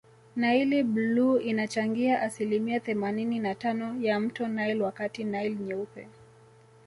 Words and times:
Naili 0.35 0.83
bluu 0.83 1.37
inachangia 1.37 2.21
asilimia 2.21 2.79
themanini 2.79 3.39
na 3.39 3.55
tano 3.55 4.01
ya 4.01 4.19
mto 4.19 4.47
nile 4.47 4.83
wakati 4.83 5.23
nile 5.23 5.55
nyeupe 5.55 6.07